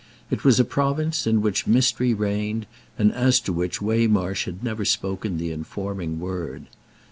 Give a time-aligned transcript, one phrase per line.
[0.31, 2.65] It was a province in which mystery reigned
[2.97, 6.65] and as to which Waymarsh had never spoken the informing word.